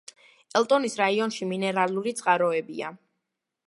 [0.59, 2.95] ელტონის რაიონში მინერალური წყაროებია.